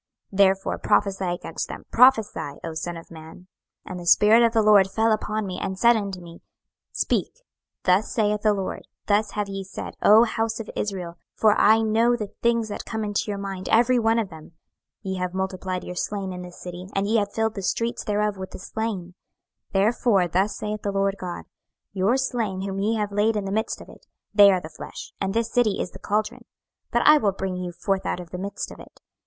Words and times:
26:011:004 0.31 0.37
Therefore 0.39 0.77
prophesy 0.79 1.25
against 1.25 1.67
them, 1.67 1.83
prophesy, 1.91 2.57
O 2.63 2.73
son 2.73 2.97
of 2.97 3.11
man. 3.11 3.35
26:011:005 3.35 3.47
And 3.91 3.99
the 3.99 4.05
Spirit 4.07 4.41
of 4.41 4.53
the 4.53 4.63
LORD 4.63 4.89
fell 4.89 5.11
upon 5.11 5.45
me, 5.45 5.59
and 5.61 5.77
said 5.77 5.95
unto 5.95 6.19
me, 6.19 6.41
Speak; 6.91 7.31
Thus 7.83 8.11
saith 8.11 8.41
the 8.41 8.55
LORD; 8.55 8.87
Thus 9.05 9.31
have 9.33 9.47
ye 9.47 9.63
said, 9.63 9.93
O 10.01 10.23
house 10.23 10.59
of 10.59 10.71
Israel: 10.75 11.17
for 11.35 11.53
I 11.55 11.83
know 11.83 12.15
the 12.15 12.31
things 12.41 12.67
that 12.69 12.83
come 12.83 13.03
into 13.03 13.25
your 13.29 13.37
mind, 13.37 13.69
every 13.69 13.99
one 13.99 14.17
of 14.17 14.29
them. 14.31 14.45
26:011:006 14.45 14.51
Ye 15.03 15.15
have 15.17 15.33
multiplied 15.35 15.83
your 15.83 15.95
slain 15.95 16.33
in 16.33 16.41
this 16.41 16.59
city, 16.59 16.87
and 16.95 17.05
ye 17.07 17.17
have 17.17 17.31
filled 17.31 17.53
the 17.53 17.61
streets 17.61 18.03
thereof 18.03 18.37
with 18.37 18.49
the 18.49 18.57
slain. 18.57 19.01
26:011:007 19.05 19.13
Therefore 19.73 20.27
thus 20.27 20.57
saith 20.57 20.81
the 20.81 20.91
Lord 20.91 21.15
GOD; 21.19 21.45
Your 21.93 22.17
slain 22.17 22.61
whom 22.61 22.79
ye 22.79 22.95
have 22.95 23.11
laid 23.11 23.35
in 23.35 23.45
the 23.45 23.51
midst 23.51 23.79
of 23.81 23.87
it, 23.87 24.07
they 24.33 24.51
are 24.51 24.59
the 24.59 24.67
flesh, 24.67 25.13
and 25.21 25.35
this 25.35 25.53
city 25.53 25.79
is 25.79 25.91
the 25.91 25.99
caldron: 25.99 26.45
but 26.89 27.03
I 27.05 27.19
will 27.19 27.33
bring 27.33 27.55
you 27.55 27.71
forth 27.71 28.07
out 28.07 28.19
of 28.19 28.31
the 28.31 28.39
midst 28.39 28.71
of 28.71 28.79
it. 28.79 28.99